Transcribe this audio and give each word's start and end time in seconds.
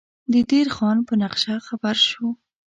د 0.31 0.33
دیر 0.49 0.67
خان 0.75 0.97
په 1.07 1.13
نقشه 1.21 1.55
خبر 1.67 1.95
شو. 2.09 2.27